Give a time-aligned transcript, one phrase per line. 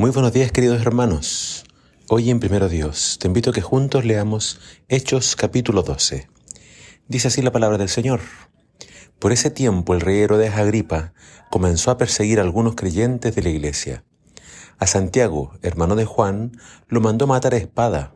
[0.00, 1.64] Muy buenos días queridos hermanos.
[2.08, 6.28] Hoy en Primero Dios te invito a que juntos leamos Hechos capítulo 12.
[7.08, 8.20] Dice así la palabra del Señor.
[9.18, 11.14] Por ese tiempo el rey Herodes Agripa
[11.50, 14.04] comenzó a perseguir a algunos creyentes de la iglesia.
[14.78, 16.52] A Santiago, hermano de Juan,
[16.86, 18.14] lo mandó matar a espada.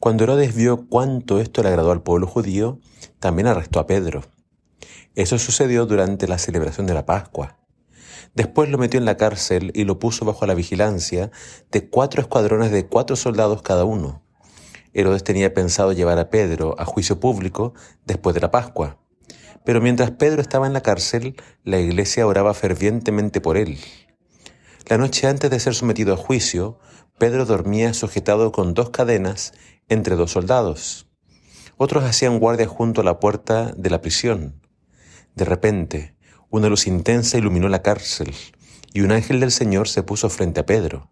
[0.00, 2.80] Cuando Herodes vio cuánto esto le agradó al pueblo judío,
[3.20, 4.24] también arrestó a Pedro.
[5.14, 7.56] Eso sucedió durante la celebración de la Pascua.
[8.34, 11.30] Después lo metió en la cárcel y lo puso bajo la vigilancia
[11.70, 14.22] de cuatro escuadrones de cuatro soldados cada uno.
[14.94, 17.74] Herodes tenía pensado llevar a Pedro a juicio público
[18.06, 18.98] después de la Pascua.
[19.64, 23.78] Pero mientras Pedro estaba en la cárcel, la iglesia oraba fervientemente por él.
[24.88, 26.78] La noche antes de ser sometido a juicio,
[27.18, 29.52] Pedro dormía sujetado con dos cadenas
[29.88, 31.08] entre dos soldados.
[31.76, 34.62] Otros hacían guardia junto a la puerta de la prisión.
[35.34, 36.16] De repente,
[36.50, 38.34] una luz intensa iluminó la cárcel
[38.94, 41.10] y un ángel del Señor se puso frente a Pedro.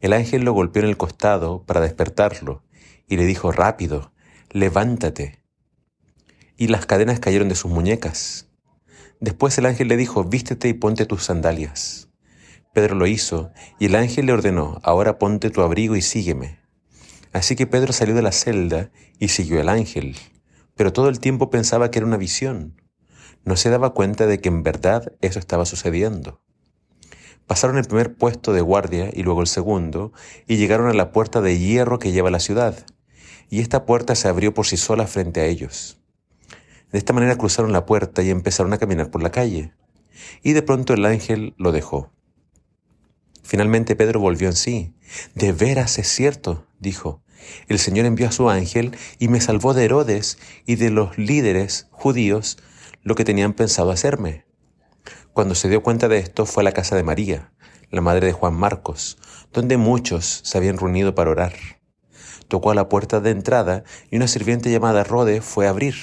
[0.00, 2.62] El ángel lo golpeó en el costado para despertarlo
[3.08, 4.12] y le dijo, rápido,
[4.50, 5.42] levántate.
[6.56, 8.48] Y las cadenas cayeron de sus muñecas.
[9.18, 12.08] Después el ángel le dijo, vístete y ponte tus sandalias.
[12.72, 16.60] Pedro lo hizo y el ángel le ordenó, ahora ponte tu abrigo y sígueme.
[17.32, 20.16] Así que Pedro salió de la celda y siguió al ángel,
[20.76, 22.83] pero todo el tiempo pensaba que era una visión
[23.44, 26.40] no se daba cuenta de que en verdad eso estaba sucediendo.
[27.46, 30.12] Pasaron el primer puesto de guardia y luego el segundo,
[30.46, 32.86] y llegaron a la puerta de hierro que lleva a la ciudad,
[33.50, 35.98] y esta puerta se abrió por sí sola frente a ellos.
[36.90, 39.74] De esta manera cruzaron la puerta y empezaron a caminar por la calle,
[40.42, 42.12] y de pronto el ángel lo dejó.
[43.42, 44.94] Finalmente Pedro volvió en sí.
[45.34, 47.22] De veras es cierto, dijo.
[47.68, 51.88] El Señor envió a su ángel y me salvó de Herodes y de los líderes
[51.90, 52.56] judíos
[53.04, 54.46] lo que tenían pensado hacerme.
[55.34, 57.52] Cuando se dio cuenta de esto fue a la casa de María,
[57.90, 59.18] la madre de Juan Marcos,
[59.52, 61.52] donde muchos se habían reunido para orar.
[62.48, 65.94] Tocó a la puerta de entrada y una sirviente llamada Rode fue a abrir.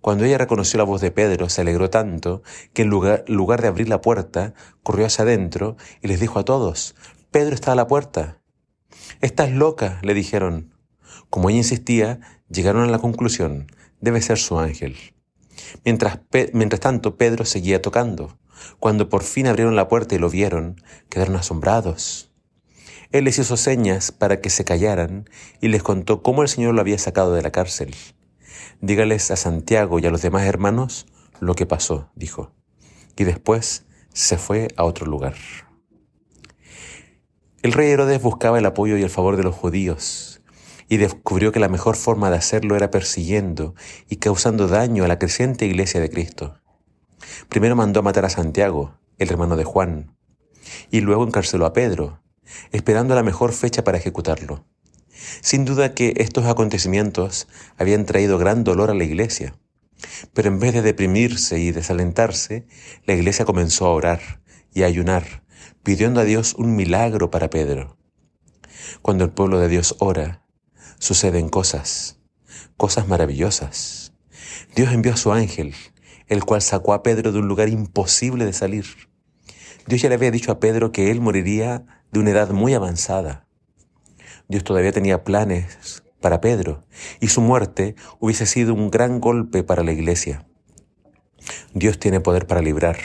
[0.00, 2.42] Cuando ella reconoció la voz de Pedro, se alegró tanto
[2.72, 6.44] que en lugar, lugar de abrir la puerta, corrió hacia adentro y les dijo a
[6.44, 6.94] todos,
[7.30, 8.40] Pedro está a la puerta.
[9.20, 10.74] Estás loca, le dijeron.
[11.28, 13.66] Como ella insistía, llegaron a la conclusión,
[14.00, 14.96] debe ser su ángel.
[15.84, 16.20] Mientras,
[16.52, 18.38] mientras tanto, Pedro seguía tocando.
[18.78, 22.30] Cuando por fin abrieron la puerta y lo vieron, quedaron asombrados.
[23.12, 25.28] Él les hizo señas para que se callaran
[25.60, 27.94] y les contó cómo el Señor lo había sacado de la cárcel.
[28.80, 31.06] Dígales a Santiago y a los demás hermanos
[31.40, 32.52] lo que pasó, dijo.
[33.16, 35.34] Y después se fue a otro lugar.
[37.62, 40.29] El rey Herodes buscaba el apoyo y el favor de los judíos,
[40.90, 43.76] y descubrió que la mejor forma de hacerlo era persiguiendo
[44.08, 46.58] y causando daño a la creciente iglesia de Cristo.
[47.48, 50.16] Primero mandó a matar a Santiago, el hermano de Juan,
[50.90, 52.24] y luego encarceló a Pedro,
[52.72, 54.66] esperando la mejor fecha para ejecutarlo.
[55.42, 57.46] Sin duda que estos acontecimientos
[57.78, 59.54] habían traído gran dolor a la iglesia,
[60.34, 62.66] pero en vez de deprimirse y desalentarse,
[63.06, 64.42] la iglesia comenzó a orar
[64.74, 65.44] y a ayunar,
[65.84, 67.96] pidiendo a Dios un milagro para Pedro.
[69.02, 70.40] Cuando el pueblo de Dios ora,
[71.00, 72.20] suceden cosas,
[72.76, 74.12] cosas maravillosas.
[74.76, 75.74] Dios envió a su ángel,
[76.28, 78.84] el cual sacó a Pedro de un lugar imposible de salir.
[79.88, 83.46] Dios ya le había dicho a Pedro que él moriría de una edad muy avanzada.
[84.48, 86.84] Dios todavía tenía planes para Pedro
[87.18, 90.46] y su muerte hubiese sido un gran golpe para la iglesia.
[91.72, 92.98] Dios tiene poder para librar.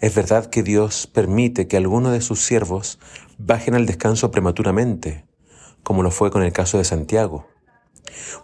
[0.00, 3.00] Es verdad que Dios permite que algunos de sus siervos
[3.38, 5.26] bajen al descanso prematuramente,
[5.84, 7.46] como lo fue con el caso de Santiago.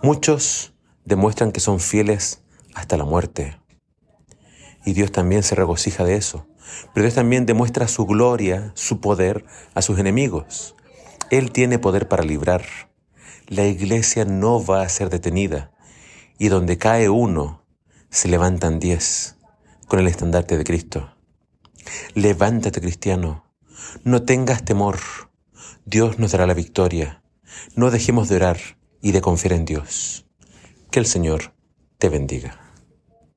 [0.02, 0.72] Muchos
[1.04, 2.42] demuestran que son fieles
[2.74, 3.58] hasta la muerte.
[4.84, 6.46] Y Dios también se regocija de eso.
[6.94, 10.76] Pero Dios también demuestra su gloria, su poder a sus enemigos.
[11.30, 12.64] Él tiene poder para librar.
[13.48, 15.72] La iglesia no va a ser detenida.
[16.38, 17.64] Y donde cae uno,
[18.10, 19.36] se levantan diez
[19.88, 21.14] con el estandarte de Cristo.
[22.14, 23.44] Levántate, cristiano.
[24.04, 24.98] No tengas temor.
[25.84, 27.19] Dios nos dará la victoria.
[27.74, 28.58] No dejemos de orar
[29.00, 30.26] y de confiar en Dios.
[30.90, 31.52] Que el Señor
[31.98, 32.59] te bendiga.